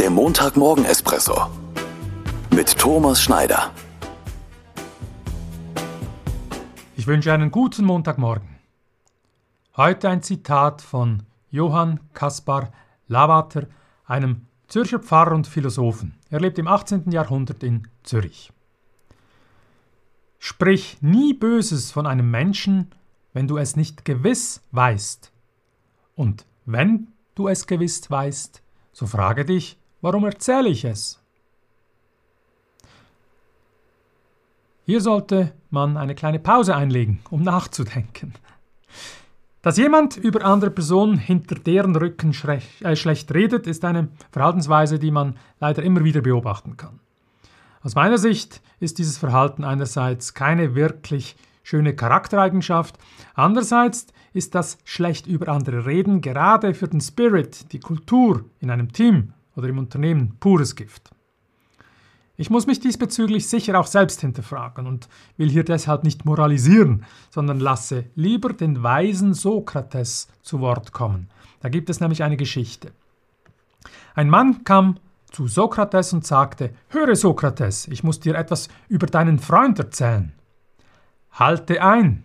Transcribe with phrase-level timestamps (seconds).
[0.00, 1.50] Der Montagmorgen-Espresso
[2.54, 3.70] mit Thomas Schneider.
[6.96, 8.48] Ich wünsche einen guten Montagmorgen.
[9.76, 12.72] Heute ein Zitat von Johann Kaspar
[13.08, 13.66] Lavater,
[14.06, 16.14] einem Zürcher Pfarrer und Philosophen.
[16.30, 17.10] Er lebt im 18.
[17.10, 18.54] Jahrhundert in Zürich.
[20.38, 22.90] Sprich nie Böses von einem Menschen,
[23.34, 25.30] wenn du es nicht gewiss weißt.
[26.16, 28.62] Und wenn du es gewiss weißt,
[28.94, 31.20] so frage dich, warum erzähle ich es?
[34.86, 38.34] Hier sollte man eine kleine Pause einlegen, um nachzudenken.
[39.62, 42.34] Dass jemand über andere Personen hinter deren Rücken
[42.80, 46.98] äh, schlecht redet, ist eine Verhaltensweise, die man leider immer wieder beobachten kann.
[47.82, 52.98] Aus meiner Sicht ist dieses Verhalten einerseits keine wirklich schöne Charaktereigenschaft,
[53.34, 58.92] andererseits ist das schlecht über andere reden gerade für den Spirit, die Kultur in einem
[58.92, 61.10] Team oder im Unternehmen pures Gift.
[62.40, 67.60] Ich muss mich diesbezüglich sicher auch selbst hinterfragen und will hier deshalb nicht moralisieren, sondern
[67.60, 71.28] lasse lieber den weisen Sokrates zu Wort kommen.
[71.60, 72.92] Da gibt es nämlich eine Geschichte.
[74.14, 74.96] Ein Mann kam
[75.30, 80.32] zu Sokrates und sagte, Höre Sokrates, ich muss dir etwas über deinen Freund erzählen.
[81.32, 82.24] Halte ein,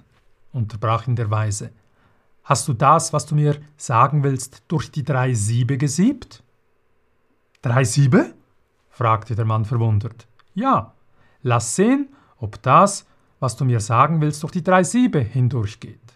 [0.54, 1.72] unterbrach ihn der Weise.
[2.46, 6.42] Hast du das, was du mir sagen willst, durch die drei Siebe gesiebt?
[7.66, 8.36] Drei Siebe?
[8.92, 10.28] fragte der Mann verwundert.
[10.54, 10.94] Ja,
[11.42, 13.08] lass sehen, ob das,
[13.40, 16.14] was du mir sagen willst, durch die drei Siebe hindurchgeht.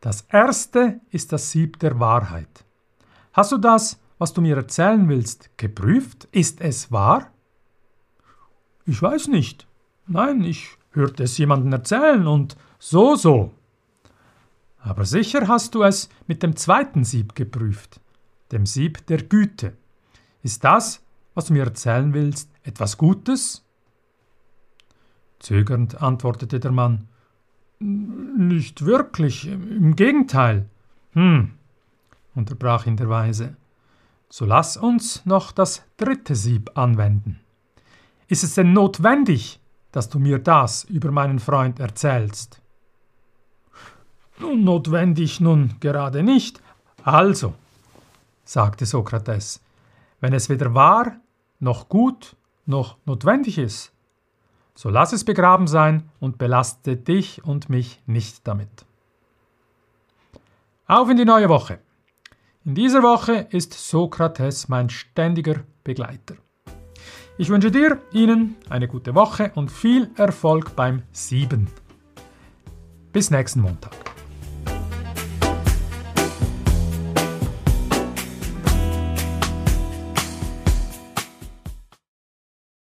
[0.00, 2.64] Das erste ist das Sieb der Wahrheit.
[3.32, 6.28] Hast du das, was du mir erzählen willst, geprüft?
[6.30, 7.32] Ist es wahr?
[8.86, 9.66] Ich weiß nicht.
[10.06, 13.52] Nein, ich hörte es jemanden erzählen und so so.
[14.78, 18.00] Aber sicher hast du es mit dem zweiten Sieb geprüft,
[18.52, 19.76] dem Sieb der Güte.
[20.42, 21.02] Ist das,
[21.34, 23.64] was du mir erzählen willst, etwas Gutes?
[25.38, 27.08] Zögernd antwortete der Mann.
[27.78, 30.68] Nicht wirklich, im Gegenteil.
[31.12, 31.52] Hm,
[32.34, 33.56] unterbrach ihn der Weise.
[34.28, 37.40] So lass uns noch das dritte Sieb anwenden.
[38.28, 39.60] Ist es denn notwendig,
[39.92, 42.60] dass du mir das über meinen Freund erzählst?
[44.38, 46.62] Notwendig nun gerade nicht.
[47.02, 47.54] Also,
[48.44, 49.60] sagte Sokrates,
[50.20, 51.16] wenn es weder wahr,
[51.58, 52.36] noch gut,
[52.66, 53.92] noch notwendig ist,
[54.74, 58.86] so lass es begraben sein und belaste dich und mich nicht damit.
[60.86, 61.80] Auf in die neue Woche.
[62.64, 66.36] In dieser Woche ist Sokrates mein ständiger Begleiter.
[67.38, 71.68] Ich wünsche dir, Ihnen eine gute Woche und viel Erfolg beim Sieben.
[73.12, 74.09] Bis nächsten Montag.